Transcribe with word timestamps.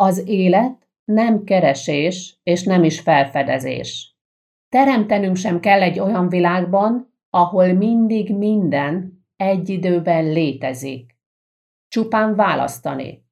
Az 0.00 0.28
élet 0.28 0.88
nem 1.04 1.44
keresés 1.44 2.40
és 2.42 2.62
nem 2.62 2.84
is 2.84 3.00
felfedezés. 3.00 4.16
Teremtenünk 4.68 5.36
sem 5.36 5.60
kell 5.60 5.82
egy 5.82 5.98
olyan 5.98 6.28
világban, 6.28 7.14
ahol 7.30 7.72
mindig 7.72 8.36
minden 8.36 9.24
egy 9.36 9.68
időben 9.68 10.24
létezik. 10.24 11.18
Csupán 11.88 12.34
választani. 12.34 13.24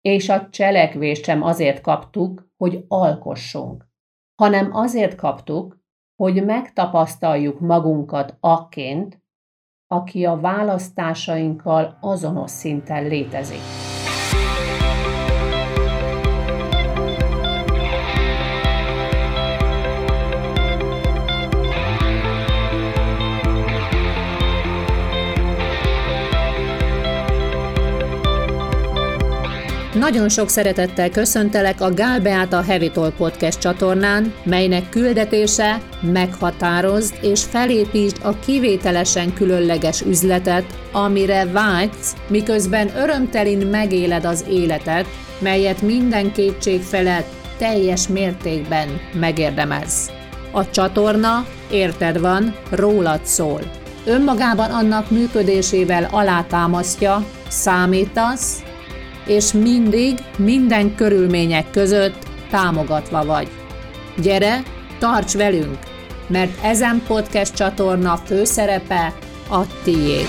És 0.00 0.28
a 0.28 0.48
cselekvést 0.48 1.24
sem 1.24 1.42
azért 1.42 1.80
kaptuk, 1.80 2.50
hogy 2.56 2.84
alkossunk, 2.88 3.86
hanem 4.34 4.74
azért 4.74 5.14
kaptuk, 5.14 5.80
hogy 6.22 6.44
megtapasztaljuk 6.44 7.60
magunkat 7.60 8.36
akként, 8.40 9.22
aki 9.86 10.24
a 10.24 10.40
választásainkkal 10.40 11.98
azonos 12.00 12.50
szinten 12.50 13.06
létezik. 13.06 13.81
Nagyon 29.94 30.28
sok 30.28 30.48
szeretettel 30.48 31.10
köszöntelek 31.10 31.80
a 31.80 31.94
Gál 31.94 32.20
Beáta 32.20 32.62
Heavy 32.62 32.90
Talk 32.90 33.14
Podcast 33.14 33.58
csatornán, 33.58 34.34
melynek 34.44 34.88
küldetése 34.88 35.80
meghatározd 36.00 37.14
és 37.22 37.44
felépítsd 37.44 38.16
a 38.22 38.38
kivételesen 38.38 39.34
különleges 39.34 40.00
üzletet, 40.00 40.64
amire 40.92 41.46
vágysz, 41.46 42.16
miközben 42.28 42.96
örömtelin 42.96 43.66
megéled 43.66 44.24
az 44.24 44.44
életet, 44.48 45.06
melyet 45.38 45.82
minden 45.82 46.32
kétség 46.32 46.80
felett 46.80 47.28
teljes 47.58 48.08
mértékben 48.08 48.88
megérdemelsz. 49.20 50.10
A 50.52 50.70
csatorna, 50.70 51.46
érted 51.70 52.20
van, 52.20 52.54
rólad 52.70 53.26
szól. 53.26 53.60
Önmagában 54.06 54.70
annak 54.70 55.10
működésével 55.10 56.08
alátámasztja, 56.10 57.24
számítasz, 57.48 58.62
és 59.26 59.52
mindig, 59.52 60.18
minden 60.38 60.94
körülmények 60.94 61.70
között 61.70 62.26
támogatva 62.50 63.24
vagy. 63.24 63.48
Gyere, 64.22 64.62
tarts 64.98 65.36
velünk, 65.36 65.78
mert 66.26 66.64
ezen 66.64 67.02
podcast 67.06 67.54
csatorna 67.54 68.16
főszerepe 68.16 69.14
a 69.50 69.82
tiéd. 69.84 70.26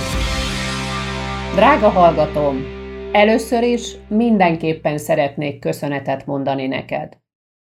Drága 1.55 1.89
hallgatom, 1.89 2.65
először 3.11 3.63
is 3.63 3.95
mindenképpen 4.07 4.97
szeretnék 4.97 5.59
köszönetet 5.59 6.25
mondani 6.25 6.67
neked. 6.67 7.17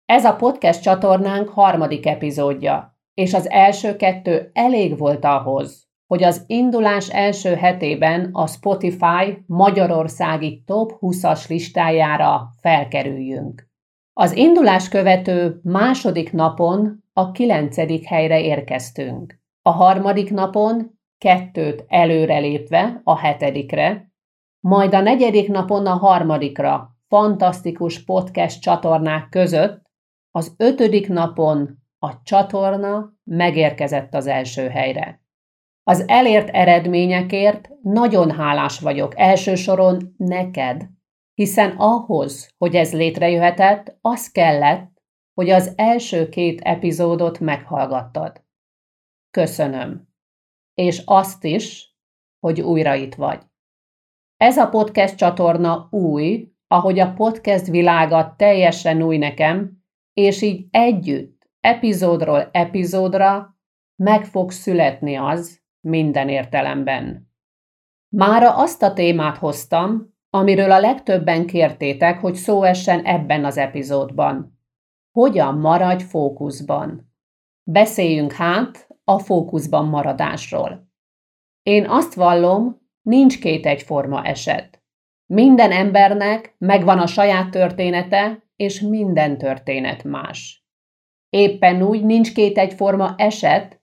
Ez 0.07 0.25
a 0.25 0.37
podcast 0.37 0.83
csatornánk 0.83 1.49
harmadik 1.49 2.07
epizódja, 2.07 2.99
és 3.15 3.35
az 3.35 3.51
első 3.51 3.97
kettő 3.97 4.51
elég 4.53 4.99
volt 4.99 5.25
ahhoz, 5.25 5.86
hogy 6.07 6.23
az 6.23 6.45
indulás 6.47 7.09
első 7.09 7.55
hetében 7.55 8.29
a 8.33 8.47
Spotify 8.47 9.45
Magyarországi 9.47 10.63
Top 10.67 10.93
20-as 11.01 11.49
listájára 11.49 12.49
felkerüljünk. 12.61 13.69
Az 14.13 14.37
indulás 14.37 14.89
követő 14.89 15.61
második 15.63 16.33
napon 16.33 17.05
a 17.13 17.31
kilencedik 17.31 18.05
helyre 18.05 18.41
érkeztünk. 18.41 19.39
A 19.63 19.71
harmadik 19.71 20.31
napon 20.31 20.99
kettőt 21.19 21.85
előrelépve 21.89 23.01
a 23.05 23.19
hetedikre, 23.19 24.11
majd 24.61 24.95
a 24.95 25.01
negyedik 25.01 25.49
napon 25.49 25.87
a 25.87 25.95
harmadikra, 25.95 26.97
fantasztikus 27.09 28.05
podcast 28.05 28.61
csatornák 28.61 29.29
között, 29.29 29.83
az 30.31 30.55
ötödik 30.57 31.09
napon 31.09 31.79
a 31.99 32.23
csatorna 32.23 33.13
megérkezett 33.25 34.15
az 34.15 34.27
első 34.27 34.69
helyre. 34.69 35.26
Az 35.89 36.05
elért 36.09 36.49
eredményekért 36.49 37.69
nagyon 37.83 38.31
hálás 38.31 38.81
vagyok, 38.81 39.13
elsősoron 39.19 40.15
neked, 40.17 40.89
hiszen 41.35 41.71
ahhoz, 41.77 42.55
hogy 42.59 42.75
ez 42.75 42.93
létrejöhetett, 42.93 43.97
az 44.01 44.31
kellett, 44.31 45.03
hogy 45.35 45.51
az 45.51 45.73
első 45.77 46.29
két 46.29 46.61
epizódot 46.61 47.41
meghallgattad. 47.41 48.45
Köszönöm. 49.31 50.09
És 50.75 51.03
azt 51.05 51.45
is, 51.45 51.97
hogy 52.39 52.61
újra 52.61 52.95
itt 52.95 53.15
vagy. 53.15 53.43
Ez 54.37 54.57
a 54.57 54.69
podcast 54.69 55.17
csatorna 55.17 55.89
új, 55.91 56.53
ahogy 56.67 56.99
a 56.99 57.13
podcast 57.13 57.67
világa 57.67 58.35
teljesen 58.37 59.03
új 59.03 59.17
nekem, 59.17 59.85
és 60.13 60.43
így 60.43 60.67
együtt, 60.71 61.51
epizódról 61.61 62.49
epizódra 62.53 63.57
meg 64.03 64.25
fog 64.25 64.51
születni 64.51 65.15
az, 65.15 65.65
minden 65.87 66.29
értelemben. 66.29 67.31
Mára 68.09 68.57
azt 68.57 68.83
a 68.83 68.93
témát 68.93 69.37
hoztam, 69.37 70.15
amiről 70.31 70.73
a 70.73 70.81
legtöbben 70.81 71.47
kértétek, 71.47 72.21
hogy 72.21 72.35
szó 72.35 72.63
essen 72.63 73.05
ebben 73.05 73.45
az 73.45 73.57
epizódban. 73.57 74.61
Hogyan 75.11 75.59
maradj 75.59 76.05
fókuszban? 76.05 77.13
Beszéljünk 77.63 78.33
hát 78.33 78.89
a 79.05 79.19
fókuszban 79.19 79.89
maradásról. 79.89 80.89
Én 81.63 81.87
azt 81.89 82.15
vallom, 82.15 82.89
nincs 83.03 83.41
két 83.41 83.67
egyforma 83.67 84.25
eset. 84.25 84.83
Minden 85.27 85.73
embernek 85.73 86.55
megvan 86.59 86.99
a 86.99 87.07
saját 87.07 87.51
története, 87.51 88.45
és 88.57 88.81
minden 88.81 89.39
történet 89.39 90.05
más. 90.05 90.67
Éppen 91.29 91.83
úgy 91.83 92.05
nincs 92.05 92.33
két 92.33 92.59
egyforma 92.59 93.15
eset, 93.17 93.76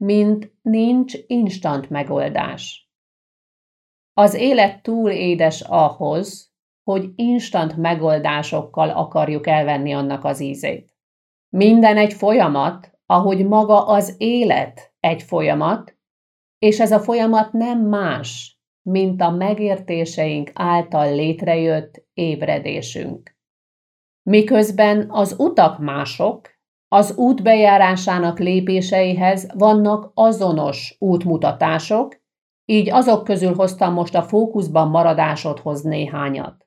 mint 0.00 0.52
nincs 0.62 1.14
instant 1.26 1.90
megoldás. 1.90 2.90
Az 4.12 4.34
élet 4.34 4.82
túl 4.82 5.10
édes 5.10 5.60
ahhoz, 5.60 6.52
hogy 6.82 7.12
instant 7.14 7.76
megoldásokkal 7.76 8.90
akarjuk 8.90 9.46
elvenni 9.46 9.92
annak 9.92 10.24
az 10.24 10.40
ízét. 10.40 10.94
Minden 11.48 11.96
egy 11.96 12.12
folyamat, 12.12 12.98
ahogy 13.06 13.46
maga 13.46 13.86
az 13.86 14.14
élet 14.18 14.94
egy 15.00 15.22
folyamat, 15.22 15.96
és 16.58 16.80
ez 16.80 16.92
a 16.92 17.00
folyamat 17.00 17.52
nem 17.52 17.80
más, 17.80 18.60
mint 18.82 19.20
a 19.20 19.30
megértéseink 19.30 20.50
által 20.54 21.14
létrejött 21.14 22.04
ébredésünk. 22.14 23.38
Miközben 24.22 25.10
az 25.10 25.34
utak 25.38 25.78
mások, 25.78 26.49
az 26.92 27.16
út 27.16 27.42
bejárásának 27.42 28.38
lépéseihez 28.38 29.48
vannak 29.54 30.10
azonos 30.14 30.96
útmutatások, 30.98 32.20
így 32.64 32.90
azok 32.90 33.24
közül 33.24 33.54
hoztam 33.54 33.92
most 33.92 34.14
a 34.14 34.22
fókuszban 34.22 34.88
maradásodhoz 34.88 35.82
néhányat. 35.82 36.66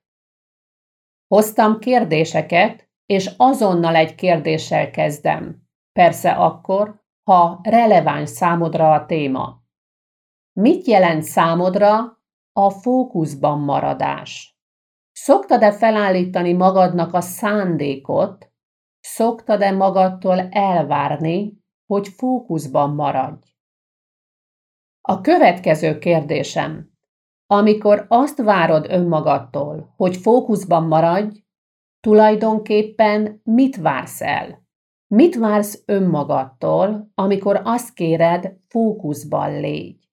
Hoztam 1.27 1.79
kérdéseket, 1.79 2.89
és 3.05 3.33
azonnal 3.37 3.95
egy 3.95 4.15
kérdéssel 4.15 4.91
kezdem. 4.91 5.61
Persze 5.91 6.31
akkor, 6.31 7.01
ha 7.23 7.59
releváns 7.63 8.29
számodra 8.29 8.93
a 8.93 9.05
téma. 9.05 9.61
Mit 10.59 10.85
jelent 10.85 11.23
számodra 11.23 12.21
a 12.53 12.69
fókuszban 12.69 13.59
maradás? 13.59 14.57
Szoktad-e 15.11 15.71
felállítani 15.71 16.53
magadnak 16.53 17.13
a 17.13 17.21
szándékot, 17.21 18.52
Szoktad-e 19.05 19.71
magadtól 19.71 20.39
elvárni, 20.49 21.63
hogy 21.85 22.07
fókuszban 22.07 22.95
maradj? 22.95 23.47
A 25.01 25.21
következő 25.21 25.97
kérdésem. 25.97 26.91
Amikor 27.47 28.05
azt 28.09 28.41
várod 28.41 28.85
önmagadtól, 28.89 29.93
hogy 29.95 30.17
fókuszban 30.17 30.87
maradj, 30.87 31.43
tulajdonképpen 31.99 33.41
mit 33.43 33.75
vársz 33.75 34.21
el? 34.21 34.65
Mit 35.07 35.35
vársz 35.35 35.83
önmagadtól, 35.85 37.11
amikor 37.13 37.61
azt 37.63 37.93
kéred, 37.93 38.57
fókuszban 38.67 39.59
légy? 39.59 40.09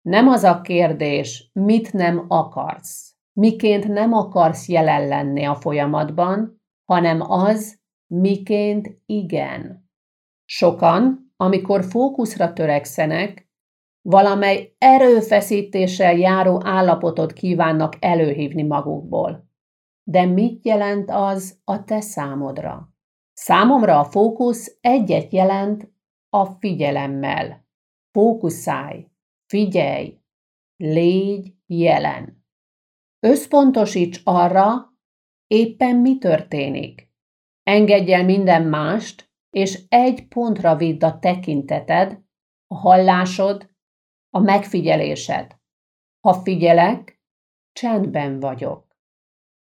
Nem 0.00 0.28
az 0.28 0.42
a 0.42 0.60
kérdés, 0.60 1.50
mit 1.52 1.92
nem 1.92 2.24
akarsz, 2.28 3.16
miként 3.32 3.88
nem 3.88 4.12
akarsz 4.12 4.68
jelen 4.68 5.08
lenni 5.08 5.44
a 5.44 5.54
folyamatban, 5.54 6.62
hanem 6.84 7.20
az, 7.30 7.77
miként 8.08 9.00
igen. 9.06 9.90
Sokan, 10.44 11.32
amikor 11.36 11.84
fókuszra 11.84 12.52
törekszenek, 12.52 13.48
valamely 14.00 14.74
erőfeszítéssel 14.78 16.16
járó 16.16 16.60
állapotot 16.64 17.32
kívánnak 17.32 17.96
előhívni 18.00 18.62
magukból. 18.62 19.48
De 20.02 20.24
mit 20.24 20.64
jelent 20.64 21.10
az 21.10 21.60
a 21.64 21.84
te 21.84 22.00
számodra? 22.00 22.92
Számomra 23.32 23.98
a 23.98 24.04
fókusz 24.04 24.78
egyet 24.80 25.32
jelent 25.32 25.92
a 26.28 26.44
figyelemmel. 26.44 27.66
Fókuszálj, 28.10 29.06
figyelj, 29.46 30.20
légy 30.76 31.54
jelen. 31.66 32.44
Összpontosíts 33.20 34.20
arra, 34.24 34.88
Éppen 35.48 35.96
mi 35.96 36.18
történik? 36.18 37.07
Engedj 37.68 38.12
el 38.12 38.24
minden 38.24 38.62
mást, 38.62 39.30
és 39.50 39.84
egy 39.88 40.28
pontra 40.28 40.76
vidd 40.76 41.04
a 41.04 41.18
tekinteted, 41.18 42.20
a 42.66 42.74
hallásod, 42.74 43.70
a 44.30 44.38
megfigyelésed. 44.38 45.56
Ha 46.20 46.32
figyelek, 46.32 47.20
csendben 47.72 48.40
vagyok. 48.40 48.96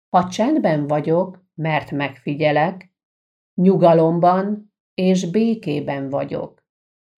Ha 0.09 0.29
csendben 0.29 0.87
vagyok, 0.87 1.45
mert 1.53 1.91
megfigyelek, 1.91 2.93
nyugalomban 3.61 4.73
és 4.93 5.29
békében 5.29 6.09
vagyok. 6.09 6.65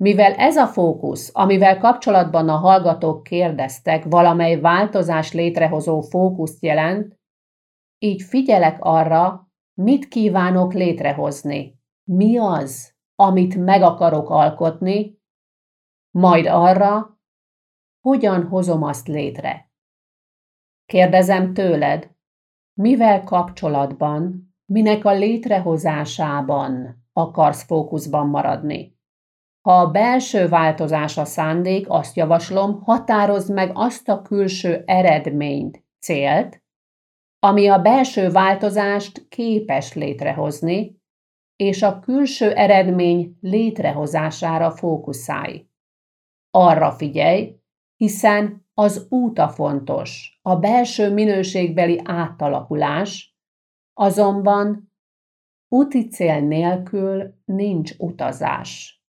Mivel 0.04 0.34
ez 0.34 0.58
a 0.58 0.68
fókusz, 0.68 1.30
amivel 1.34 1.78
kapcsolatban 1.78 2.50
a 2.50 2.56
hallgatók 2.56 3.24
kérdeztek, 3.24 4.04
valamely 4.04 4.60
változás 4.60 5.34
létrehozó 5.34 6.02
fókuszt 6.02 6.64
jelent, 6.64 7.20
így 7.98 8.22
figyelek 8.22 8.78
arra, 8.80 9.49
mit 9.82 10.08
kívánok 10.08 10.74
létrehozni, 10.74 11.80
mi 12.04 12.38
az, 12.38 12.94
amit 13.16 13.56
meg 13.56 13.82
akarok 13.82 14.30
alkotni, 14.30 15.20
majd 16.12 16.46
arra, 16.46 17.20
hogyan 18.00 18.48
hozom 18.48 18.84
azt 18.84 19.08
létre. 19.08 19.72
Kérdezem 20.86 21.54
tőled, 21.54 22.12
mivel 22.74 23.24
kapcsolatban, 23.24 24.54
minek 24.66 25.06
a 25.06 25.12
létrehozásában 25.12 27.04
akarsz 27.14 27.64
fókuszban 27.64 28.28
maradni. 28.28 28.98
Ha 29.62 29.80
a 29.80 29.92
belső 29.92 30.48
változás 30.48 31.18
a 31.18 31.26
szándék, 31.26 31.90
azt 31.90 32.16
javaslom, 32.16 32.82
határozd 32.82 33.54
meg 33.54 33.72
azt 33.74 34.10
a 34.10 34.22
külső 34.22 34.84
eredményt, 34.86 35.84
célt, 36.00 36.64
ami 37.40 37.68
a 37.68 37.82
belső 37.82 38.30
változást 38.30 39.28
képes 39.28 39.94
létrehozni, 39.94 41.02
és 41.56 41.82
a 41.82 42.00
külső 42.00 42.54
eredmény 42.54 43.38
létrehozására 43.42 44.72
fókuszálj. 44.72 45.68
Arra 46.52 46.92
figyelj, 46.92 47.56
hiszen 47.96 48.68
az 48.74 49.06
út 49.10 49.40
a 49.40 49.50
fontos, 49.50 50.40
a 50.42 50.56
belső 50.56 51.14
minőségbeli 51.14 52.02
átalakulás, 52.04 53.38
azonban 53.94 54.92
úti 55.68 56.08
cél 56.08 56.40
nélkül 56.40 57.34
nincs 57.46 57.92
utazás. 57.98 59.04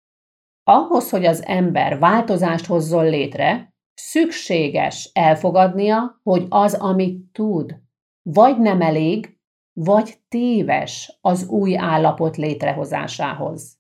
Ahhoz, 0.63 1.09
hogy 1.09 1.25
az 1.25 1.45
ember 1.45 1.99
változást 1.99 2.65
hozzon 2.65 3.05
létre, 3.05 3.73
szükséges 3.93 5.09
elfogadnia, 5.13 6.19
hogy 6.23 6.45
az, 6.49 6.73
amit 6.73 7.31
tud, 7.31 7.79
vagy 8.33 8.59
nem 8.59 8.81
elég, 8.81 9.37
vagy 9.73 10.17
téves 10.27 11.17
az 11.21 11.47
új 11.47 11.77
állapot 11.77 12.37
létrehozásához. 12.37 13.77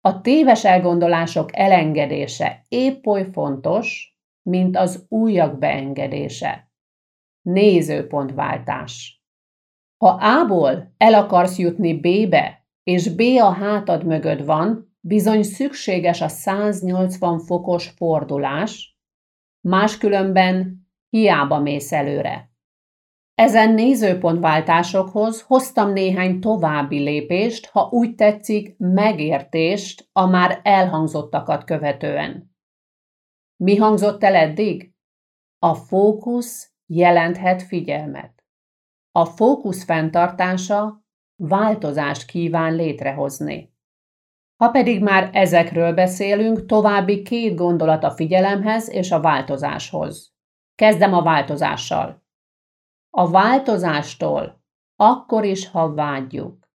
A 0.00 0.20
téves 0.20 0.64
elgondolások 0.64 1.56
elengedése 1.56 2.64
épp 2.68 3.06
oly 3.06 3.30
fontos, 3.32 4.16
mint 4.42 4.76
az 4.76 5.06
újak 5.08 5.58
beengedése. 5.58 6.72
Nézőpontváltás. 7.42 9.22
Ha 9.96 10.08
A-ból 10.08 10.94
el 10.96 11.14
akarsz 11.14 11.58
jutni 11.58 12.00
B-be, 12.00 12.66
és 12.82 13.14
B 13.14 13.20
a 13.20 13.52
hátad 13.52 14.04
mögött 14.04 14.44
van, 14.44 14.96
bizony 15.00 15.42
szükséges 15.42 16.20
a 16.20 16.28
180 16.28 17.38
fokos 17.38 17.88
fordulás, 17.88 18.98
máskülönben 19.60 20.88
hiába 21.08 21.58
mész 21.58 21.92
előre. 21.92 22.49
Ezen 23.40 23.74
nézőpontváltásokhoz 23.74 25.42
hoztam 25.42 25.92
néhány 25.92 26.40
további 26.40 26.98
lépést, 26.98 27.66
ha 27.66 27.88
úgy 27.90 28.14
tetszik, 28.14 28.74
megértést 28.78 30.08
a 30.12 30.26
már 30.26 30.60
elhangzottakat 30.62 31.64
követően. 31.64 32.56
Mi 33.56 33.76
hangzott 33.76 34.22
el 34.22 34.34
eddig? 34.34 34.92
A 35.58 35.74
fókusz 35.74 36.72
jelenthet 36.86 37.62
figyelmet. 37.62 38.44
A 39.12 39.24
fókusz 39.24 39.84
fenntartása 39.84 41.04
változást 41.36 42.26
kíván 42.26 42.74
létrehozni. 42.74 43.74
Ha 44.56 44.70
pedig 44.70 45.02
már 45.02 45.30
ezekről 45.32 45.94
beszélünk, 45.94 46.66
további 46.66 47.22
két 47.22 47.56
gondolat 47.56 48.04
a 48.04 48.10
figyelemhez 48.10 48.88
és 48.88 49.10
a 49.10 49.20
változáshoz. 49.20 50.34
Kezdem 50.74 51.14
a 51.14 51.22
változással. 51.22 52.19
A 53.10 53.30
változástól, 53.30 54.62
akkor 54.96 55.44
is, 55.44 55.68
ha 55.68 55.94
vágyjuk. 55.94 56.68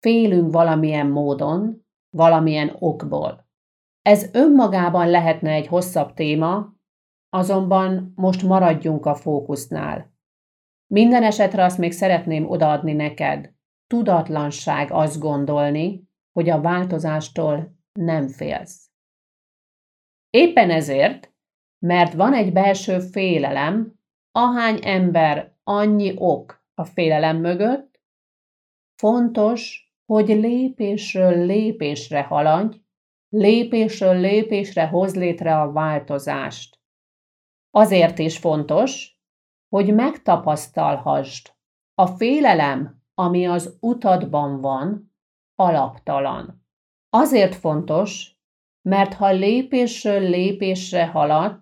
Félünk 0.00 0.52
valamilyen 0.52 1.06
módon, 1.06 1.86
valamilyen 2.16 2.76
okból. 2.78 3.48
Ez 4.02 4.28
önmagában 4.32 5.08
lehetne 5.08 5.50
egy 5.50 5.66
hosszabb 5.66 6.12
téma, 6.12 6.72
azonban 7.28 8.12
most 8.16 8.42
maradjunk 8.42 9.06
a 9.06 9.14
fókusznál. 9.14 10.12
Minden 10.86 11.22
esetre 11.22 11.64
azt 11.64 11.78
még 11.78 11.92
szeretném 11.92 12.48
odaadni 12.48 12.92
neked. 12.92 13.52
Tudatlanság 13.86 14.90
azt 14.90 15.18
gondolni, 15.18 16.08
hogy 16.32 16.50
a 16.50 16.60
változástól 16.60 17.76
nem 17.92 18.28
félsz. 18.28 18.90
Éppen 20.30 20.70
ezért, 20.70 21.34
mert 21.78 22.12
van 22.12 22.34
egy 22.34 22.52
belső 22.52 22.98
félelem, 22.98 23.94
ahány 24.30 24.78
ember 24.82 25.53
annyi 25.64 26.12
ok 26.16 26.64
a 26.74 26.84
félelem 26.84 27.36
mögött, 27.36 28.00
fontos, 28.94 29.92
hogy 30.06 30.28
lépésről 30.28 31.46
lépésre 31.46 32.22
haladj, 32.22 32.76
lépésről 33.28 34.20
lépésre 34.20 34.86
hoz 34.86 35.14
létre 35.14 35.60
a 35.60 35.72
változást. 35.72 36.80
Azért 37.70 38.18
is 38.18 38.38
fontos, 38.38 39.18
hogy 39.68 39.94
megtapasztalhassd, 39.94 41.52
a 41.94 42.06
félelem, 42.06 43.02
ami 43.14 43.46
az 43.46 43.76
utadban 43.80 44.60
van, 44.60 45.14
alaptalan. 45.54 46.66
Azért 47.08 47.54
fontos, 47.54 48.38
mert 48.82 49.14
ha 49.14 49.30
lépésről 49.30 50.20
lépésre 50.20 51.06
halad, 51.06 51.60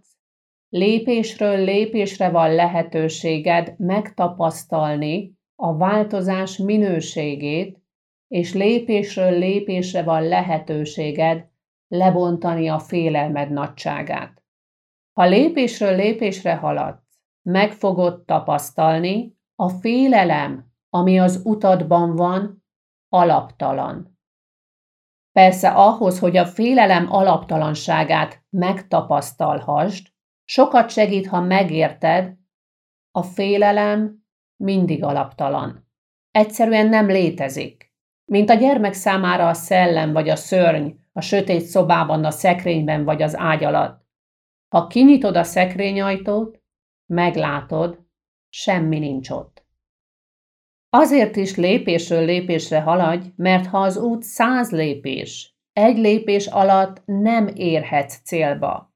Lépésről 0.74 1.64
lépésre 1.64 2.30
van 2.30 2.54
lehetőséged 2.54 3.74
megtapasztalni 3.78 5.38
a 5.54 5.76
változás 5.76 6.56
minőségét, 6.56 7.78
és 8.28 8.52
lépésről 8.52 9.38
lépésre 9.38 10.02
van 10.02 10.22
lehetőséged 10.22 11.48
lebontani 11.88 12.68
a 12.68 12.78
félelmed 12.78 13.50
nagyságát. 13.50 14.42
Ha 15.12 15.24
lépésről 15.24 15.96
lépésre 15.96 16.54
haladsz, 16.54 17.20
meg 17.42 17.72
fogod 17.72 18.24
tapasztalni, 18.24 19.36
a 19.54 19.68
félelem, 19.68 20.66
ami 20.88 21.18
az 21.18 21.40
utadban 21.44 22.16
van, 22.16 22.64
alaptalan. 23.08 24.18
Persze 25.32 25.68
ahhoz, 25.68 26.18
hogy 26.18 26.36
a 26.36 26.46
félelem 26.46 27.12
alaptalanságát 27.12 28.44
megtapasztalhasd, 28.50 30.11
Sokat 30.44 30.90
segít, 30.90 31.26
ha 31.26 31.40
megérted, 31.40 32.36
a 33.10 33.22
félelem 33.22 34.24
mindig 34.56 35.04
alaptalan. 35.04 35.88
Egyszerűen 36.30 36.88
nem 36.88 37.06
létezik. 37.06 37.92
Mint 38.24 38.50
a 38.50 38.54
gyermek 38.54 38.92
számára 38.92 39.48
a 39.48 39.54
szellem 39.54 40.12
vagy 40.12 40.28
a 40.28 40.36
szörny 40.36 40.88
a 41.12 41.20
sötét 41.20 41.60
szobában, 41.60 42.24
a 42.24 42.30
szekrényben 42.30 43.04
vagy 43.04 43.22
az 43.22 43.36
ágy 43.36 43.64
alatt. 43.64 44.06
Ha 44.68 44.86
kinyitod 44.86 45.36
a 45.36 45.42
szekrényajtót, 45.42 46.62
meglátod, 47.06 47.98
semmi 48.48 48.98
nincs 48.98 49.30
ott. 49.30 49.66
Azért 50.88 51.36
is 51.36 51.56
lépésről 51.56 52.24
lépésre 52.24 52.80
haladj, 52.80 53.26
mert 53.36 53.66
ha 53.66 53.78
az 53.78 53.96
út 53.96 54.22
száz 54.22 54.70
lépés, 54.70 55.56
egy 55.72 55.98
lépés 55.98 56.46
alatt 56.46 57.02
nem 57.04 57.46
érhetsz 57.54 58.20
célba. 58.22 58.94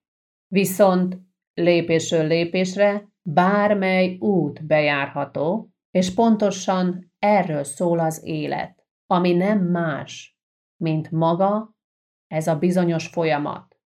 Viszont 0.48 1.18
lépésről 1.56 2.26
lépésre 2.26 3.08
bármely 3.22 4.16
út 4.18 4.66
bejárható, 4.66 5.70
és 5.90 6.14
pontosan 6.14 7.12
erről 7.18 7.64
szól 7.64 7.98
az 7.98 8.24
élet, 8.24 8.86
ami 9.06 9.32
nem 9.32 9.58
más, 9.58 10.38
mint 10.76 11.10
maga 11.10 11.74
ez 12.26 12.46
a 12.46 12.58
bizonyos 12.58 13.06
folyamat. 13.08 13.80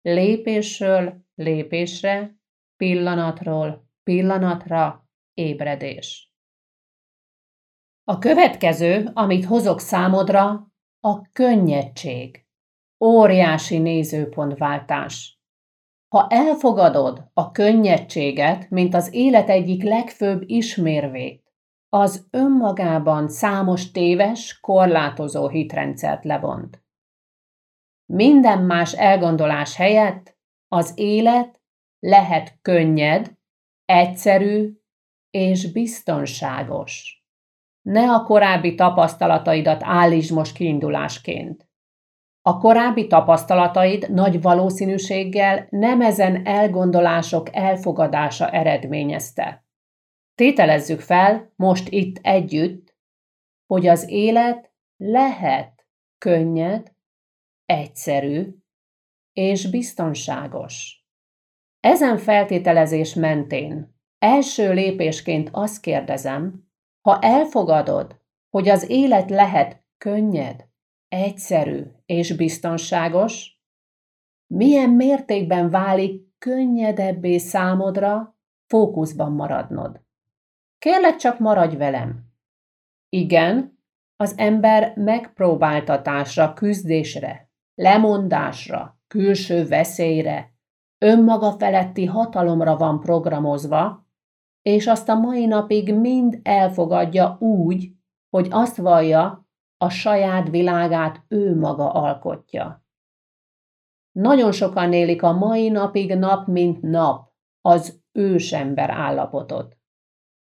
Lépésről 0.00 1.24
lépésre, 1.34 2.36
pillanatról 2.76 3.88
pillanatra 4.02 5.08
ébredés. 5.34 6.32
A 8.04 8.18
következő, 8.18 9.10
amit 9.12 9.44
hozok 9.44 9.80
számodra, 9.80 10.72
a 11.00 11.30
könnyedség. 11.32 12.46
Óriási 13.04 13.78
nézőpontváltás. 13.78 15.33
Ha 16.14 16.26
elfogadod 16.28 17.30
a 17.32 17.50
könnyedséget, 17.50 18.70
mint 18.70 18.94
az 18.94 19.14
élet 19.14 19.48
egyik 19.48 19.82
legfőbb 19.82 20.42
ismérvét, 20.46 21.52
az 21.88 22.26
önmagában 22.30 23.28
számos 23.28 23.90
téves, 23.90 24.60
korlátozó 24.60 25.48
hitrendszert 25.48 26.24
levont. 26.24 26.84
Minden 28.12 28.62
más 28.62 28.92
elgondolás 28.92 29.76
helyett 29.76 30.38
az 30.68 30.92
élet 30.94 31.60
lehet 31.98 32.58
könnyed, 32.62 33.32
egyszerű 33.84 34.80
és 35.30 35.72
biztonságos. 35.72 37.24
Ne 37.82 38.12
a 38.12 38.22
korábbi 38.22 38.74
tapasztalataidat 38.74 39.82
állítsd 39.82 40.32
most 40.32 40.54
kiindulásként. 40.54 41.63
A 42.46 42.58
korábbi 42.58 43.06
tapasztalataid 43.06 44.10
nagy 44.10 44.42
valószínűséggel 44.42 45.66
nem 45.70 46.00
ezen 46.00 46.46
elgondolások 46.46 47.56
elfogadása 47.56 48.50
eredményezte. 48.50 49.66
Tételezzük 50.34 51.00
fel 51.00 51.52
most 51.56 51.88
itt 51.88 52.18
együtt, 52.22 52.96
hogy 53.66 53.86
az 53.86 54.10
élet 54.10 54.72
lehet 54.96 55.86
könnyed, 56.18 56.92
egyszerű 57.64 58.54
és 59.32 59.70
biztonságos. 59.70 61.04
Ezen 61.80 62.18
feltételezés 62.18 63.14
mentén 63.14 63.96
első 64.18 64.72
lépésként 64.72 65.48
azt 65.52 65.80
kérdezem, 65.80 66.68
ha 67.00 67.18
elfogadod, 67.20 68.20
hogy 68.48 68.68
az 68.68 68.90
élet 68.90 69.30
lehet 69.30 69.84
könnyed, 69.98 70.72
egyszerű 71.14 71.82
és 72.06 72.36
biztonságos, 72.36 73.60
milyen 74.46 74.90
mértékben 74.90 75.70
válik 75.70 76.38
könnyedebbé 76.38 77.38
számodra 77.38 78.36
fókuszban 78.66 79.32
maradnod. 79.32 80.00
Kérlek 80.78 81.16
csak 81.16 81.38
maradj 81.38 81.76
velem. 81.76 82.24
Igen, 83.08 83.78
az 84.16 84.34
ember 84.36 84.96
megpróbáltatásra, 84.96 86.52
küzdésre, 86.52 87.50
lemondásra, 87.74 88.98
külső 89.06 89.66
veszélyre, 89.66 90.52
önmaga 90.98 91.52
feletti 91.52 92.04
hatalomra 92.04 92.76
van 92.76 93.00
programozva, 93.00 94.08
és 94.62 94.86
azt 94.86 95.08
a 95.08 95.14
mai 95.14 95.46
napig 95.46 95.94
mind 95.94 96.40
elfogadja 96.42 97.36
úgy, 97.40 97.92
hogy 98.30 98.48
azt 98.50 98.76
vallja, 98.76 99.43
a 99.84 99.88
saját 99.88 100.48
világát 100.48 101.24
ő 101.28 101.58
maga 101.58 101.92
alkotja. 101.92 102.84
Nagyon 104.12 104.52
sokan 104.52 104.92
élik 104.92 105.22
a 105.22 105.32
mai 105.32 105.68
napig 105.68 106.14
nap 106.14 106.46
mint 106.46 106.82
nap 106.82 107.30
az 107.60 108.00
ősember 108.12 108.90
állapotot. 108.90 109.76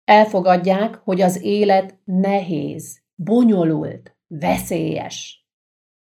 Elfogadják, 0.03 0.95
hogy 0.95 1.21
az 1.21 1.43
élet 1.43 1.99
nehéz, 2.03 3.01
bonyolult, 3.15 4.17
veszélyes. 4.27 5.47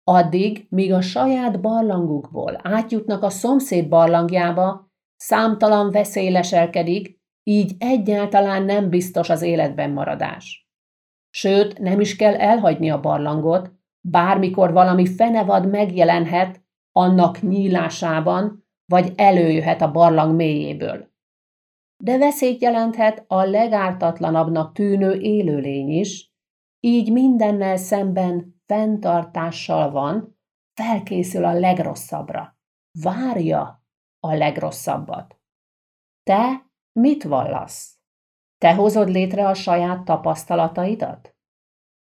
Addig, 0.04 0.66
míg 0.70 0.92
a 0.92 1.00
saját 1.00 1.60
barlangukból 1.60 2.60
átjutnak 2.62 3.22
a 3.22 3.30
szomszéd 3.30 3.88
barlangjába, 3.88 4.90
számtalan 5.16 5.90
veszély 5.90 6.30
leselkedik, 6.30 7.20
így 7.42 7.74
egyáltalán 7.78 8.62
nem 8.62 8.88
biztos 8.88 9.30
az 9.30 9.42
életben 9.42 9.90
maradás. 9.90 10.67
Sőt, 11.38 11.78
nem 11.78 12.00
is 12.00 12.16
kell 12.16 12.34
elhagyni 12.34 12.90
a 12.90 13.00
barlangot, 13.00 13.72
bármikor 14.00 14.72
valami 14.72 15.06
fenevad 15.06 15.68
megjelenhet 15.68 16.62
annak 16.92 17.40
nyílásában, 17.40 18.66
vagy 18.84 19.12
előjöhet 19.16 19.80
a 19.80 19.90
barlang 19.90 20.34
mélyéből. 20.34 21.10
De 22.04 22.18
veszélyt 22.18 22.62
jelenthet 22.62 23.24
a 23.28 23.42
legártatlanabbnak 23.42 24.72
tűnő 24.72 25.12
élőlény 25.12 25.88
is, 25.88 26.32
így 26.80 27.12
mindennel 27.12 27.76
szemben 27.76 28.62
fenntartással 28.66 29.90
van, 29.90 30.38
felkészül 30.74 31.44
a 31.44 31.52
legrosszabbra, 31.52 32.58
várja 33.02 33.84
a 34.20 34.34
legrosszabbat. 34.34 35.40
Te 36.22 36.70
mit 36.92 37.24
vallasz? 37.24 37.97
Te 38.58 38.74
hozod 38.74 39.08
létre 39.08 39.48
a 39.48 39.54
saját 39.54 40.04
tapasztalataidat? 40.04 41.36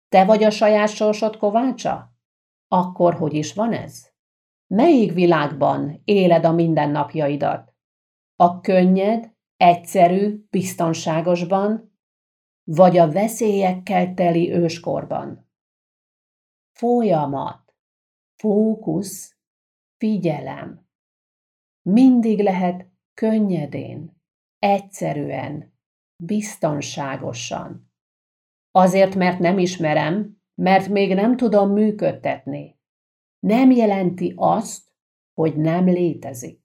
Te 0.08 0.24
vagy 0.24 0.44
a 0.44 0.50
saját 0.50 0.88
sorsod 0.88 1.36
kovácsa? 1.36 2.14
Akkor 2.68 3.14
hogy 3.14 3.34
is 3.34 3.54
van 3.54 3.72
ez? 3.72 4.10
Melyik 4.66 5.12
világban 5.12 6.00
éled 6.04 6.44
a 6.44 6.52
mindennapjaidat? 6.52 7.74
A 8.36 8.60
könnyed, 8.60 9.32
egyszerű, 9.56 10.46
biztonságosban, 10.50 11.96
vagy 12.64 12.98
a 12.98 13.12
veszélyekkel 13.12 14.14
teli 14.14 14.52
őskorban? 14.52 15.50
Folyamat, 16.72 17.74
fókusz, 18.34 19.36
figyelem. 19.96 20.86
Mindig 21.82 22.40
lehet 22.40 22.90
könnyedén, 23.14 24.22
egyszerűen, 24.58 25.71
biztonságosan. 26.24 27.92
Azért, 28.70 29.14
mert 29.14 29.38
nem 29.38 29.58
ismerem, 29.58 30.42
mert 30.54 30.88
még 30.88 31.14
nem 31.14 31.36
tudom 31.36 31.72
működtetni. 31.72 32.80
Nem 33.38 33.70
jelenti 33.70 34.32
azt, 34.36 34.92
hogy 35.32 35.56
nem 35.56 35.84
létezik. 35.84 36.60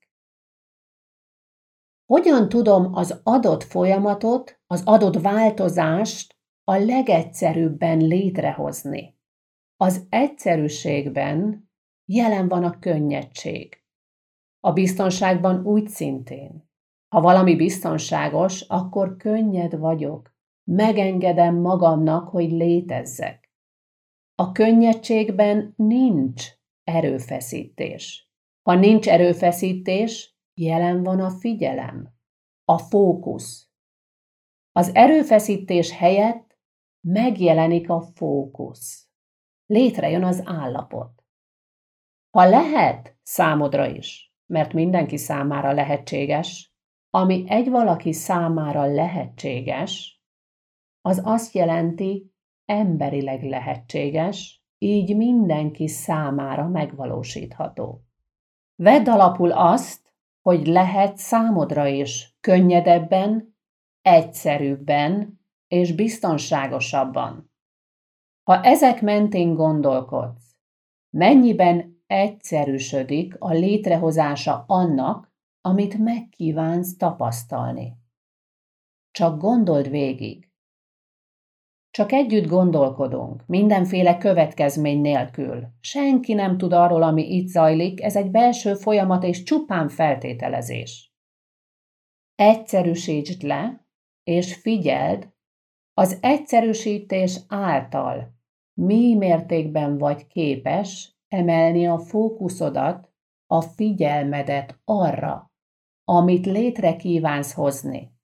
Hogyan 2.05 2.49
tudom 2.49 2.93
az 2.93 3.21
adott 3.23 3.63
folyamatot, 3.63 4.61
az 4.67 4.81
adott 4.85 5.21
változást 5.21 6.35
a 6.63 6.75
legegyszerűbben 6.75 7.97
létrehozni? 7.97 9.19
Az 9.75 10.05
egyszerűségben 10.09 11.69
jelen 12.05 12.47
van 12.47 12.63
a 12.63 12.79
könnyedség. 12.79 13.83
A 14.59 14.71
biztonságban 14.71 15.65
úgy 15.65 15.87
szintén. 15.87 16.66
Ha 17.07 17.21
valami 17.21 17.55
biztonságos, 17.55 18.61
akkor 18.61 19.17
könnyed 19.17 19.77
vagyok. 19.77 20.35
Megengedem 20.63 21.55
magamnak, 21.55 22.29
hogy 22.29 22.51
létezzek. 22.51 23.51
A 24.35 24.51
könnyedségben 24.51 25.73
nincs 25.75 26.43
erőfeszítés. 26.83 28.31
Ha 28.61 28.75
nincs 28.75 29.07
erőfeszítés, 29.07 30.37
jelen 30.53 31.03
van 31.03 31.19
a 31.19 31.29
figyelem, 31.29 32.13
a 32.65 32.77
fókusz. 32.77 33.69
Az 34.71 34.95
erőfeszítés 34.95 35.91
helyett 35.91 36.57
megjelenik 37.07 37.89
a 37.89 38.01
fókusz. 38.01 39.09
Létrejön 39.65 40.23
az 40.23 40.41
állapot. 40.45 41.23
Ha 42.29 42.49
lehet, 42.49 43.17
számodra 43.23 43.87
is, 43.87 44.33
mert 44.45 44.73
mindenki 44.73 45.17
számára 45.17 45.71
lehetséges, 45.71 46.75
ami 47.17 47.43
egy 47.47 47.69
valaki 47.69 48.13
számára 48.13 48.86
lehetséges, 48.86 50.21
az 51.01 51.21
azt 51.24 51.53
jelenti, 51.53 52.33
emberileg 52.65 53.43
lehetséges, 53.43 54.63
így 54.77 55.15
mindenki 55.15 55.88
számára 55.88 56.67
megvalósítható. 56.67 58.03
Vedd 58.75 59.09
alapul 59.09 59.51
azt, 59.51 60.13
hogy 60.41 60.67
lehet 60.67 61.17
számodra 61.17 61.88
is 61.88 62.38
könnyedebben, 62.41 63.57
egyszerűbben 64.01 65.39
és 65.67 65.95
biztonságosabban. 65.95 67.51
Ha 68.43 68.62
ezek 68.62 69.01
mentén 69.01 69.53
gondolkodsz, 69.53 70.55
mennyiben 71.09 72.03
egyszerűsödik 72.07 73.36
a 73.39 73.51
létrehozása 73.51 74.63
annak, 74.67 75.26
amit 75.67 75.97
megkívánsz 75.97 76.97
tapasztalni. 76.97 77.97
Csak 79.12 79.39
gondold 79.39 79.89
végig. 79.89 80.51
Csak 81.91 82.12
együtt 82.12 82.47
gondolkodunk, 82.47 83.43
mindenféle 83.45 84.17
következmény 84.17 85.01
nélkül. 85.01 85.67
Senki 85.79 86.33
nem 86.33 86.57
tud 86.57 86.74
arról, 86.74 87.03
ami 87.03 87.36
itt 87.36 87.47
zajlik, 87.47 88.01
ez 88.01 88.15
egy 88.15 88.31
belső 88.31 88.74
folyamat 88.74 89.24
és 89.24 89.43
csupán 89.43 89.89
feltételezés. 89.89 91.15
Egyszerűsítsd 92.36 93.41
le, 93.41 93.88
és 94.24 94.55
figyeld, 94.55 95.33
az 95.93 96.17
egyszerűsítés 96.21 97.39
által 97.47 98.36
mi 98.74 99.15
mértékben 99.15 99.97
vagy 99.97 100.27
képes 100.27 101.17
emelni 101.27 101.88
a 101.88 101.97
fókuszodat, 101.97 103.12
a 103.45 103.62
figyelmedet 103.62 104.79
arra, 104.86 105.51
amit 106.09 106.45
létre 106.45 106.95
kívánsz 106.95 107.53
hozni. 107.53 108.15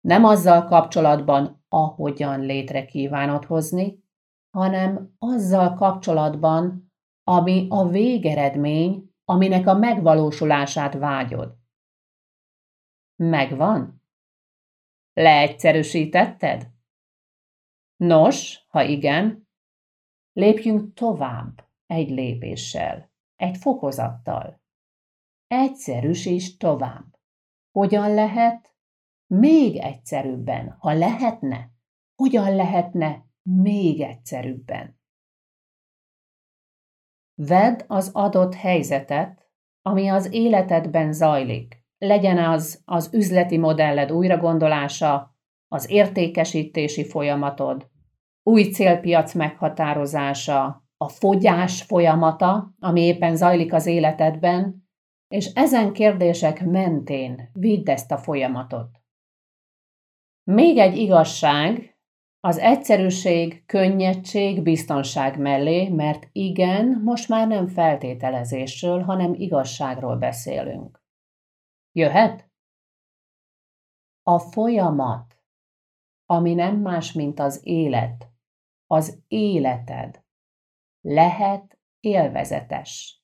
Nem 0.00 0.24
azzal 0.24 0.64
kapcsolatban, 0.64 1.64
ahogyan 1.68 2.40
létre 2.40 2.84
kívánod 2.84 3.44
hozni, 3.44 4.04
hanem 4.50 5.14
azzal 5.18 5.74
kapcsolatban, 5.74 6.92
ami 7.24 7.66
a 7.70 7.88
végeredmény, 7.88 9.14
aminek 9.24 9.66
a 9.66 9.74
megvalósulását 9.74 10.94
vágyod. 10.94 11.58
Megvan? 13.16 14.02
Leegyszerűsítetted? 15.12 16.70
Nos, 17.96 18.66
ha 18.68 18.82
igen, 18.82 19.48
lépjünk 20.32 20.94
tovább 20.94 21.68
egy 21.86 22.10
lépéssel, 22.10 23.12
egy 23.36 23.56
fokozattal. 23.56 24.62
Egyszerűsíts 25.46 26.56
tovább. 26.56 27.18
Hogyan 27.70 28.14
lehet? 28.14 28.74
Még 29.26 29.76
egyszerűbben, 29.76 30.76
ha 30.78 30.92
lehetne. 30.92 31.70
Hogyan 32.14 32.54
lehetne 32.54 33.24
még 33.42 34.00
egyszerűbben? 34.00 35.00
Vedd 37.34 37.82
az 37.86 38.10
adott 38.12 38.54
helyzetet, 38.54 39.48
ami 39.82 40.08
az 40.08 40.32
életedben 40.32 41.12
zajlik. 41.12 41.82
Legyen 41.98 42.38
az 42.38 42.82
az 42.84 43.10
üzleti 43.12 43.58
modelled 43.58 44.12
újragondolása, 44.12 45.36
az 45.68 45.90
értékesítési 45.90 47.04
folyamatod, 47.04 47.90
új 48.42 48.62
célpiac 48.62 49.34
meghatározása, 49.34 50.84
a 50.96 51.08
fogyás 51.08 51.82
folyamata, 51.82 52.74
ami 52.78 53.00
éppen 53.00 53.36
zajlik 53.36 53.72
az 53.72 53.86
életedben, 53.86 54.83
és 55.34 55.46
ezen 55.46 55.92
kérdések 55.92 56.64
mentén 56.64 57.50
vidd 57.52 57.90
ezt 57.90 58.10
a 58.10 58.18
folyamatot. 58.18 59.00
Még 60.50 60.78
egy 60.78 60.96
igazság, 60.96 61.98
az 62.40 62.58
egyszerűség, 62.58 63.66
könnyedség, 63.66 64.62
biztonság 64.62 65.38
mellé, 65.38 65.88
mert 65.88 66.28
igen, 66.32 67.00
most 67.04 67.28
már 67.28 67.48
nem 67.48 67.66
feltételezésről, 67.66 69.02
hanem 69.02 69.34
igazságról 69.34 70.16
beszélünk. 70.16 71.02
Jöhet? 71.92 72.50
A 74.22 74.38
folyamat, 74.38 75.42
ami 76.26 76.54
nem 76.54 76.76
más, 76.76 77.12
mint 77.12 77.40
az 77.40 77.60
élet, 77.62 78.30
az 78.86 79.22
életed, 79.28 80.24
lehet 81.00 81.78
élvezetes. 82.00 83.23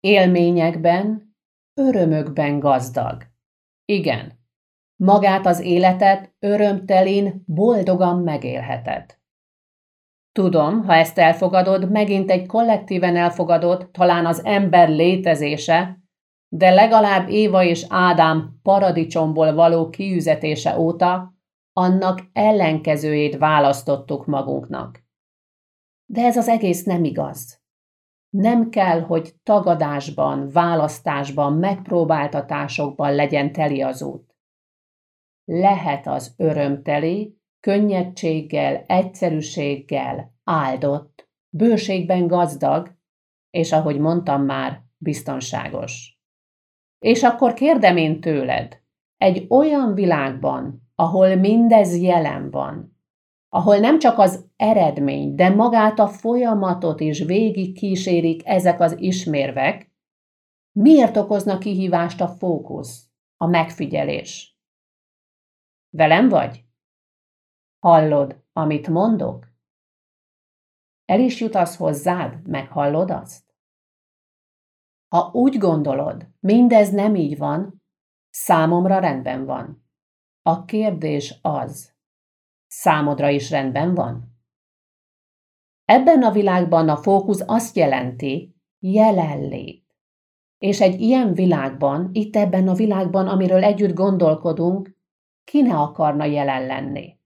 Élményekben, 0.00 1.34
örömökben 1.74 2.58
gazdag. 2.58 3.22
Igen, 3.84 4.38
Magát 5.00 5.46
az 5.46 5.60
életet 5.60 6.34
örömtelin, 6.38 7.42
boldogan 7.46 8.22
megélheted. 8.22 9.16
Tudom, 10.32 10.84
ha 10.84 10.94
ezt 10.94 11.18
elfogadod, 11.18 11.90
megint 11.90 12.30
egy 12.30 12.46
kollektíven 12.46 13.16
elfogadott, 13.16 13.92
talán 13.92 14.26
az 14.26 14.44
ember 14.44 14.88
létezése, 14.88 15.98
de 16.48 16.70
legalább 16.70 17.28
Éva 17.28 17.64
és 17.64 17.86
Ádám 17.88 18.58
paradicsomból 18.62 19.54
való 19.54 19.88
kiüzetése 19.88 20.78
óta 20.78 21.34
annak 21.72 22.22
ellenkezőjét 22.32 23.36
választottuk 23.36 24.26
magunknak. 24.26 25.02
De 26.06 26.22
ez 26.22 26.36
az 26.36 26.48
egész 26.48 26.84
nem 26.84 27.04
igaz. 27.04 27.57
Nem 28.30 28.70
kell, 28.70 29.00
hogy 29.00 29.34
tagadásban, 29.42 30.50
választásban, 30.50 31.52
megpróbáltatásokban 31.52 33.14
legyen 33.14 33.52
teli 33.52 33.82
az 33.82 34.02
út 34.02 34.28
lehet 35.50 36.06
az 36.06 36.34
örömteli, 36.36 37.38
könnyedséggel, 37.60 38.84
egyszerűséggel 38.86 40.34
áldott, 40.44 41.28
bőségben 41.48 42.26
gazdag, 42.26 42.96
és 43.50 43.72
ahogy 43.72 43.98
mondtam 43.98 44.42
már, 44.42 44.82
biztonságos. 44.96 46.18
És 46.98 47.22
akkor 47.22 47.54
kérdem 47.54 47.96
én 47.96 48.20
tőled, 48.20 48.80
egy 49.16 49.46
olyan 49.48 49.94
világban, 49.94 50.90
ahol 50.94 51.34
mindez 51.34 51.96
jelen 51.96 52.50
van, 52.50 52.97
ahol 53.48 53.78
nem 53.78 53.98
csak 53.98 54.18
az 54.18 54.50
eredmény, 54.56 55.34
de 55.34 55.48
magát 55.48 55.98
a 55.98 56.08
folyamatot 56.08 57.00
is 57.00 57.18
végig 57.18 57.76
kísérik 57.76 58.46
ezek 58.46 58.80
az 58.80 59.00
ismérvek, 59.00 59.92
miért 60.72 61.16
okozna 61.16 61.58
kihívást 61.58 62.20
a 62.20 62.28
fókusz, 62.28 63.10
a 63.36 63.46
megfigyelés? 63.46 64.58
Velem 65.90 66.28
vagy? 66.28 66.64
Hallod, 67.78 68.44
amit 68.52 68.88
mondok? 68.88 69.46
El 71.04 71.20
is 71.20 71.40
jutasz 71.40 71.76
hozzád, 71.76 72.48
meghallod 72.48 73.10
azt? 73.10 73.46
Ha 75.08 75.30
úgy 75.32 75.58
gondolod, 75.58 76.28
mindez 76.40 76.90
nem 76.90 77.14
így 77.14 77.38
van, 77.38 77.82
számomra 78.30 78.98
rendben 78.98 79.44
van. 79.44 79.86
A 80.42 80.64
kérdés 80.64 81.38
az, 81.42 81.97
számodra 82.68 83.28
is 83.28 83.50
rendben 83.50 83.94
van? 83.94 84.36
Ebben 85.84 86.22
a 86.22 86.30
világban 86.30 86.88
a 86.88 86.96
fókusz 86.96 87.42
azt 87.46 87.76
jelenti, 87.76 88.56
jelenlét. 88.78 89.86
És 90.58 90.80
egy 90.80 91.00
ilyen 91.00 91.34
világban, 91.34 92.08
itt 92.12 92.36
ebben 92.36 92.68
a 92.68 92.74
világban, 92.74 93.28
amiről 93.28 93.64
együtt 93.64 93.94
gondolkodunk, 93.94 94.96
ki 95.44 95.62
ne 95.62 95.74
akarna 95.74 96.24
jelen 96.24 96.66
lenni. 96.66 97.18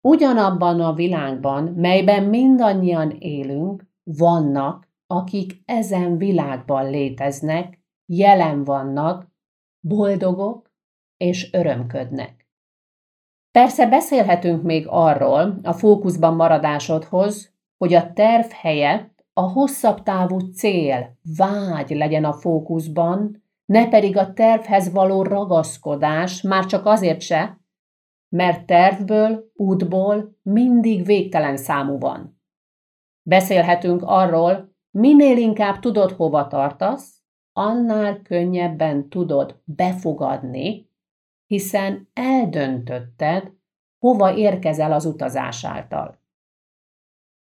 Ugyanabban 0.00 0.80
a 0.80 0.92
világban, 0.92 1.64
melyben 1.64 2.24
mindannyian 2.24 3.10
élünk, 3.10 3.86
vannak, 4.02 4.88
akik 5.06 5.62
ezen 5.64 6.18
világban 6.18 6.90
léteznek, 6.90 7.82
jelen 8.06 8.64
vannak, 8.64 9.32
boldogok 9.80 10.72
és 11.16 11.52
örömködnek. 11.52 12.43
Persze 13.58 13.86
beszélhetünk 13.86 14.62
még 14.62 14.86
arról 14.88 15.58
a 15.62 15.72
fókuszban 15.72 16.34
maradásodhoz, 16.34 17.52
hogy 17.76 17.94
a 17.94 18.12
terv 18.12 18.46
helyett 18.50 19.24
a 19.32 19.40
hosszabb 19.40 20.02
távú 20.02 20.38
cél, 20.38 21.18
vágy 21.36 21.90
legyen 21.90 22.24
a 22.24 22.32
fókuszban, 22.32 23.42
ne 23.64 23.88
pedig 23.88 24.16
a 24.16 24.32
tervhez 24.32 24.92
való 24.92 25.22
ragaszkodás, 25.22 26.42
már 26.42 26.66
csak 26.66 26.86
azért 26.86 27.20
se, 27.20 27.60
mert 28.28 28.66
tervből, 28.66 29.50
útból 29.54 30.36
mindig 30.42 31.04
végtelen 31.04 31.56
számú 31.56 31.98
van. 31.98 32.40
Beszélhetünk 33.22 34.02
arról, 34.04 34.74
minél 34.90 35.36
inkább 35.36 35.78
tudod, 35.78 36.10
hova 36.10 36.46
tartasz, 36.46 37.22
annál 37.52 38.22
könnyebben 38.22 39.08
tudod 39.08 39.60
befogadni, 39.64 40.92
hiszen 41.54 42.08
eldöntötted, 42.12 43.52
hova 43.98 44.36
érkezel 44.36 44.92
az 44.92 45.04
utazás 45.04 45.64
által. 45.64 46.20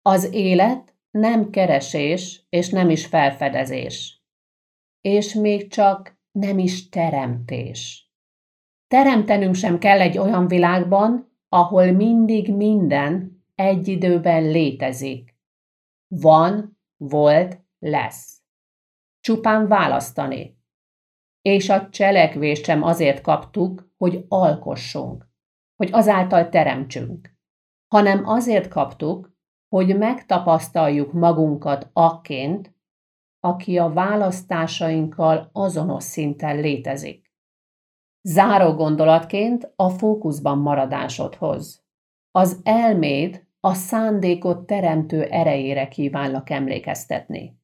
Az 0.01 0.33
élet 0.33 0.95
nem 1.11 1.49
keresés 1.49 2.45
és 2.49 2.69
nem 2.69 2.89
is 2.89 3.05
felfedezés 3.05 4.17
és 5.01 5.33
még 5.33 5.69
csak 5.69 6.17
nem 6.31 6.59
is 6.59 6.89
teremtés. 6.89 8.11
Teremtenünk 8.87 9.55
sem 9.55 9.79
kell 9.79 9.99
egy 9.99 10.17
olyan 10.17 10.47
világban, 10.47 11.31
ahol 11.49 11.91
mindig 11.91 12.55
minden 12.55 13.43
egy 13.55 13.87
időben 13.87 14.43
létezik. 14.43 15.35
Van, 16.07 16.79
volt, 16.97 17.61
lesz. 17.79 18.41
Csupán 19.19 19.67
választani. 19.67 20.56
És 21.47 21.69
a 21.69 21.89
cselekvést 21.89 22.63
sem 22.63 22.83
azért 22.83 23.21
kaptuk, 23.21 23.89
hogy 23.97 24.25
alkossunk, 24.27 25.27
hogy 25.75 25.89
azáltal 25.91 26.49
teremtsünk, 26.49 27.35
hanem 27.87 28.27
azért 28.27 28.67
kaptuk, 28.67 29.35
hogy 29.67 29.97
megtapasztaljuk 29.97 31.13
magunkat 31.13 31.89
akként, 31.93 32.75
aki 33.39 33.77
a 33.77 33.89
választásainkkal 33.89 35.49
azonos 35.51 36.03
szinten 36.03 36.59
létezik. 36.59 37.31
Záró 38.21 38.73
gondolatként 38.73 39.73
a 39.75 39.89
fókuszban 39.89 40.57
maradásodhoz. 40.57 41.85
Az 42.31 42.59
elméd 42.63 43.47
a 43.59 43.73
szándékot 43.73 44.65
teremtő 44.65 45.23
erejére 45.23 45.87
kívánlak 45.87 46.49
emlékeztetni. 46.49 47.59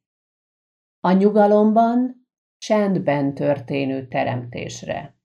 A 0.99 1.11
nyugalomban, 1.11 2.22
csendben 2.63 3.33
történő 3.33 4.07
teremtésre. 4.07 5.17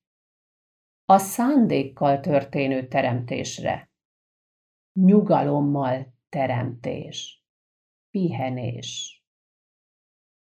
A 1.04 1.18
szándékkal 1.18 2.20
történő 2.20 2.88
teremtésre. 2.88 3.90
Nyugalommal 4.92 6.14
teremtés. 6.28 7.44
Pihenés. 8.10 9.22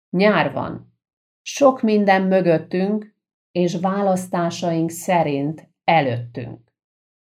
Nyár 0.10 0.54
van. 0.54 0.94
Sok 1.42 1.82
minden 1.82 2.22
mögöttünk, 2.22 3.16
és 3.52 3.76
választásaink 3.76 4.90
szerint 4.90 5.70
előttünk. 5.84 6.74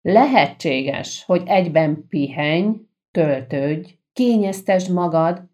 Lehetséges, 0.01 1.25
hogy 1.25 1.43
egyben 1.47 2.07
pihenj, 2.09 2.77
töltődj, 3.11 3.99
kényeztesd 4.13 4.93
magad, 4.93 5.51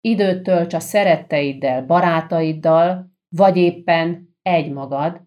időt 0.00 0.42
tölts 0.42 0.74
a 0.74 0.80
szeretteiddel, 0.80 1.86
barátaiddal, 1.86 3.11
vagy 3.36 3.56
éppen 3.56 4.36
egymagad, 4.42 5.22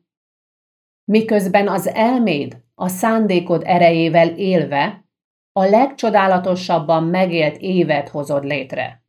miközben 1.03 1.67
az 1.67 1.87
elméd 1.87 2.63
a 2.75 2.87
szándékod 2.87 3.61
erejével 3.65 4.37
élve 4.37 5.05
a 5.51 5.63
legcsodálatosabban 5.63 7.03
megélt 7.03 7.57
évet 7.57 8.09
hozod 8.09 8.43
létre. 8.43 9.03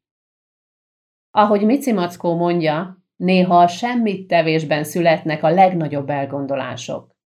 Ahogy 1.31 1.65
Mici 1.65 1.93
mondja, 2.21 3.05
néha 3.17 3.59
a 3.59 3.69
semmit 3.69 4.27
tevésben 4.27 4.85
születnek 4.85 5.43
a 5.43 5.51
legnagyobb 5.51 6.11
elgondolások. 6.11 7.17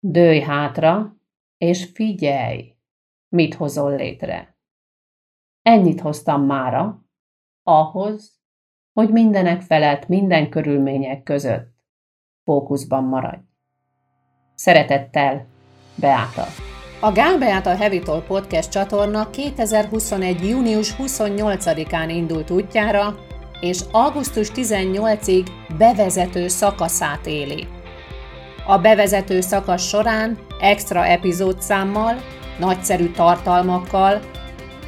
Dőj 0.00 0.40
hátra, 0.40 1.16
és 1.58 1.84
figyelj, 1.84 2.76
mit 3.28 3.54
hozol 3.54 3.96
létre. 3.96 4.56
Ennyit 5.62 6.00
hoztam 6.00 6.46
mára, 6.46 7.04
ahhoz, 7.62 8.37
hogy 8.92 9.10
mindenek 9.10 9.60
felett 9.60 10.08
minden 10.08 10.50
körülmények 10.50 11.22
között 11.22 11.76
fókuszban 12.44 13.04
maradj. 13.04 13.42
Szeretettel, 14.54 15.46
Beáta. 15.94 16.44
A 17.00 17.12
Gál 17.12 17.38
Beáta 17.38 17.76
Heavy 17.76 17.98
Talk 17.98 18.26
Podcast 18.26 18.70
csatorna 18.70 19.30
2021. 19.30 20.48
június 20.48 20.94
28-án 20.98 22.06
indult 22.08 22.50
útjára, 22.50 23.14
és 23.60 23.80
augusztus 23.92 24.50
18-ig 24.54 25.46
bevezető 25.78 26.48
szakaszát 26.48 27.26
éli. 27.26 27.66
A 28.66 28.78
bevezető 28.78 29.40
szakasz 29.40 29.86
során 29.86 30.38
extra 30.60 31.06
epizódszámmal, 31.06 32.14
nagyszerű 32.58 33.10
tartalmakkal 33.10 34.20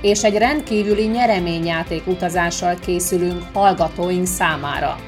és 0.00 0.22
egy 0.22 0.36
rendkívüli 0.36 1.06
nyereményjáték 1.06 2.06
utazással 2.06 2.74
készülünk 2.84 3.42
hallgatóink 3.52 4.26
számára. 4.26 4.98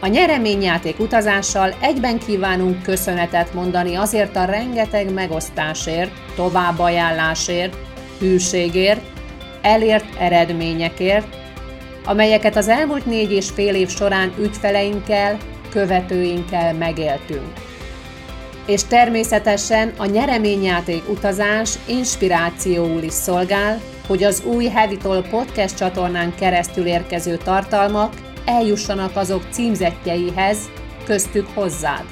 A 0.00 0.06
nyereményjáték 0.06 0.98
utazással 1.00 1.74
egyben 1.80 2.18
kívánunk 2.18 2.82
köszönetet 2.82 3.54
mondani 3.54 3.94
azért 3.94 4.36
a 4.36 4.44
rengeteg 4.44 5.12
megosztásért, 5.12 6.10
továbbajánlásért, 6.34 7.76
hűségért, 8.18 9.00
elért 9.62 10.04
eredményekért, 10.18 11.36
amelyeket 12.04 12.56
az 12.56 12.68
elmúlt 12.68 13.06
négy 13.06 13.32
és 13.32 13.50
fél 13.50 13.74
év 13.74 13.88
során 13.88 14.32
ügyfeleinkkel, 14.38 15.36
követőinkkel 15.70 16.74
megéltünk. 16.74 17.65
És 18.66 18.84
természetesen 18.84 19.92
a 19.96 20.04
nyereményjáték 20.04 21.08
utazás 21.08 21.74
inspirációul 21.86 23.02
is 23.02 23.12
szolgál, 23.12 23.80
hogy 24.06 24.24
az 24.24 24.42
új 24.44 24.66
Hevitol 24.66 25.22
podcast 25.22 25.76
csatornán 25.76 26.34
keresztül 26.34 26.86
érkező 26.86 27.36
tartalmak 27.36 28.14
eljussanak 28.44 29.16
azok 29.16 29.42
címzetjeihez, 29.50 30.58
köztük 31.04 31.46
hozzád. 31.54 32.04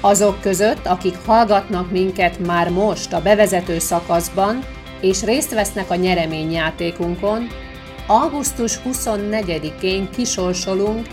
Azok 0.00 0.40
között, 0.40 0.86
akik 0.86 1.14
hallgatnak 1.26 1.90
minket 1.90 2.38
már 2.46 2.70
most 2.70 3.12
a 3.12 3.22
bevezető 3.22 3.78
szakaszban, 3.78 4.64
és 5.00 5.22
részt 5.22 5.54
vesznek 5.54 5.90
a 5.90 5.94
nyereményjátékunkon, 5.94 7.46
augusztus 8.06 8.78
24-én 8.86 10.10
kisorsolunk 10.10 11.06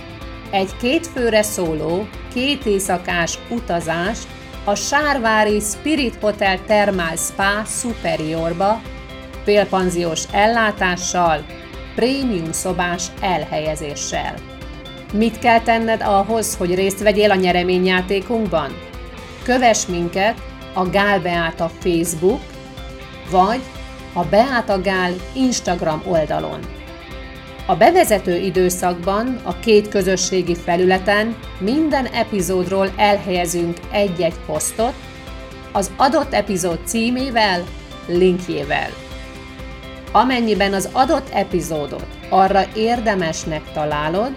egy 0.51 0.77
kétfőre 0.77 1.41
szóló, 1.41 2.07
két 2.33 2.65
éjszakás 2.65 3.39
utazást 3.49 4.27
a 4.63 4.75
Sárvári 4.75 5.60
Spirit 5.60 6.15
Hotel 6.21 6.60
Thermal 6.65 7.15
Spa 7.15 7.63
Superiorba, 7.65 8.81
félpanziós 9.43 10.23
ellátással, 10.31 11.45
prémium 11.95 12.51
szobás 12.51 13.03
elhelyezéssel. 13.21 14.33
Mit 15.13 15.39
kell 15.39 15.62
tenned 15.62 16.01
ahhoz, 16.01 16.57
hogy 16.57 16.75
részt 16.75 17.03
vegyél 17.03 17.31
a 17.31 17.36
nyereményjátékunkban? 17.36 18.77
Kövess 19.43 19.86
minket 19.86 20.41
a 20.73 20.89
Gál 20.89 21.19
Beáta 21.19 21.71
Facebook, 21.79 22.41
vagy 23.29 23.62
a 24.13 24.23
Beáta 24.23 24.81
Gál 24.81 25.12
Instagram 25.33 26.01
oldalon. 26.07 26.76
A 27.69 27.75
bevezető 27.75 28.38
időszakban 28.38 29.39
a 29.43 29.60
két 29.60 29.89
közösségi 29.89 30.56
felületen 30.56 31.36
minden 31.60 32.06
epizódról 32.06 32.91
elhelyezünk 32.97 33.77
egy-egy 33.91 34.39
posztot, 34.45 34.93
az 35.71 35.91
adott 35.97 36.34
epizód 36.34 36.80
címével, 36.86 37.63
linkjével. 38.06 38.89
Amennyiben 40.12 40.73
az 40.73 40.89
adott 40.91 41.30
epizódot 41.34 42.08
arra 42.30 42.63
érdemesnek 42.75 43.71
találod, 43.73 44.32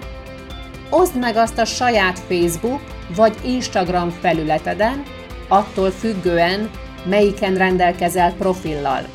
oszd 0.89 1.19
meg 1.19 1.37
azt 1.37 1.59
a 1.59 1.65
saját 1.65 2.19
Facebook 2.19 2.81
vagy 3.17 3.35
Instagram 3.45 4.11
felületeden, 4.11 5.03
attól 5.49 5.91
függően, 5.91 6.71
melyiken 7.05 7.55
rendelkezel 7.55 8.33
profillal. 8.39 9.07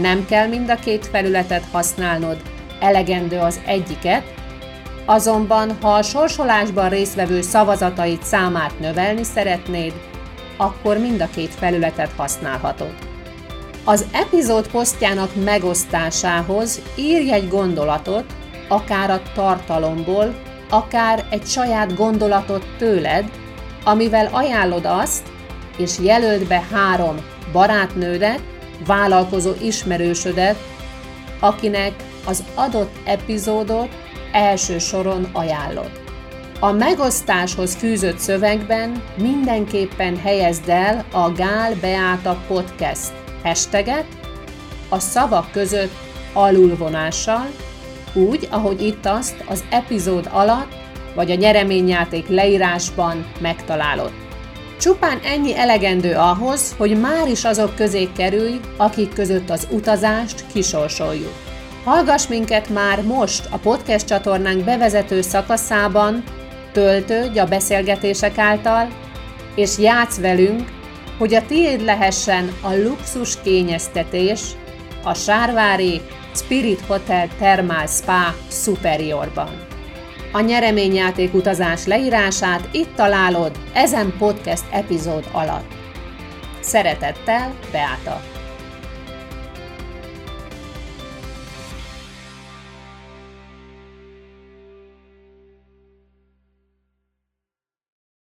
Nem 0.00 0.26
kell 0.26 0.46
mind 0.46 0.70
a 0.70 0.74
két 0.74 1.06
felületet 1.06 1.64
használnod, 1.72 2.36
elegendő 2.80 3.38
az 3.38 3.60
egyiket, 3.66 4.34
azonban 5.04 5.76
ha 5.80 5.94
a 5.94 6.02
sorsolásban 6.02 6.88
résztvevő 6.88 7.40
szavazatait 7.40 8.22
számát 8.22 8.78
növelni 8.80 9.22
szeretnéd, 9.22 9.92
akkor 10.56 10.98
mind 10.98 11.20
a 11.20 11.28
két 11.34 11.54
felületet 11.54 12.12
használhatod. 12.16 12.94
Az 13.84 14.04
epizód 14.12 14.68
posztjának 14.68 15.44
megosztásához 15.44 16.82
írj 16.96 17.32
egy 17.32 17.48
gondolatot, 17.48 18.24
akár 18.68 19.10
a 19.10 19.22
tartalomból, 19.34 20.34
akár 20.70 21.24
egy 21.30 21.46
saját 21.46 21.96
gondolatot 21.96 22.66
tőled, 22.78 23.30
amivel 23.84 24.28
ajánlod 24.32 24.84
azt, 24.84 25.22
és 25.76 25.98
jelöld 25.98 26.46
be 26.46 26.62
három 26.72 27.16
barátnődet, 27.52 28.42
vállalkozó 28.86 29.50
ismerősödet, 29.62 30.56
akinek 31.40 31.92
az 32.24 32.44
adott 32.54 32.96
epizódot 33.04 33.88
első 34.32 34.78
soron 34.78 35.28
ajánlod. 35.32 35.90
A 36.60 36.72
megosztáshoz 36.72 37.74
fűzött 37.74 38.18
szövegben 38.18 39.02
mindenképpen 39.16 40.16
helyezd 40.16 40.68
el 40.68 41.04
a 41.12 41.32
Gál 41.32 41.74
Beáta 41.80 42.42
Podcast 42.46 43.12
hashtaget 43.42 44.06
a 44.88 44.98
szavak 44.98 45.50
között 45.50 45.92
alulvonással, 46.32 47.46
úgy, 48.14 48.48
ahogy 48.50 48.82
itt 48.82 49.06
azt 49.06 49.44
az 49.48 49.64
epizód 49.70 50.28
alatt 50.32 50.74
vagy 51.14 51.30
a 51.30 51.34
nyereményjáték 51.34 52.28
leírásban 52.28 53.26
megtalálod. 53.40 54.12
Csupán 54.80 55.18
ennyi 55.24 55.56
elegendő 55.56 56.14
ahhoz, 56.14 56.74
hogy 56.78 57.00
már 57.00 57.28
is 57.28 57.44
azok 57.44 57.74
közé 57.74 58.08
kerülj, 58.16 58.60
akik 58.76 59.12
között 59.12 59.50
az 59.50 59.66
utazást 59.70 60.44
kisorsoljuk. 60.52 61.32
Hallgass 61.84 62.26
minket 62.26 62.68
már 62.68 63.02
most 63.02 63.48
a 63.50 63.56
podcast 63.58 64.06
csatornánk 64.06 64.64
bevezető 64.64 65.20
szakaszában, 65.20 66.22
töltődj 66.72 67.38
a 67.38 67.46
beszélgetések 67.46 68.38
által, 68.38 68.88
és 69.54 69.78
játsz 69.78 70.20
velünk, 70.20 70.68
hogy 71.18 71.34
a 71.34 71.46
tiéd 71.46 71.84
lehessen 71.84 72.52
a 72.62 72.74
luxus 72.74 73.40
kényeztetés 73.42 74.40
a 75.02 75.14
Sárvári 75.14 76.00
Spirit 76.34 76.80
Hotel 76.80 77.28
Thermal 77.28 77.86
Spa 77.86 78.34
Superiorban. 78.50 79.50
A 80.32 80.40
nyereményjáték 80.40 81.34
utazás 81.34 81.86
leírását 81.86 82.68
itt 82.72 82.94
találod 82.94 83.58
ezen 83.72 84.14
podcast 84.18 84.64
epizód 84.70 85.28
alatt. 85.32 85.72
Szeretettel, 86.60 87.54
Beáta! 87.72 88.33